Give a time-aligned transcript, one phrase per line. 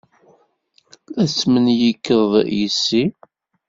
[1.15, 3.03] La tetmenyikeḍ yes-i?